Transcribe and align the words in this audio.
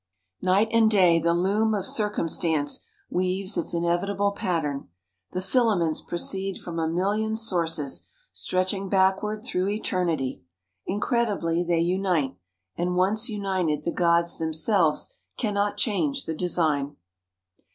Night 0.41 0.67
and 0.71 0.89
day 0.89 1.19
the 1.19 1.31
Loom 1.31 1.75
of 1.75 1.85
Circumstance 1.85 2.79
weaves 3.11 3.55
its 3.55 3.71
inevitable 3.71 4.31
pattern. 4.31 4.89
The 5.33 5.43
filaments 5.43 6.01
proceed 6.01 6.57
from 6.57 6.79
a 6.79 6.87
million 6.87 7.35
sources, 7.35 8.07
stretching 8.33 8.89
backward 8.89 9.45
through 9.45 9.69
eternity. 9.69 10.41
Incredibly 10.87 11.63
they 11.63 11.81
unite, 11.81 12.35
and 12.75 12.95
once 12.95 13.29
united 13.29 13.83
the 13.83 13.93
gods 13.93 14.39
themselves 14.39 15.13
cannot 15.37 15.77
change 15.77 16.25
the 16.25 16.33
design. 16.33 16.95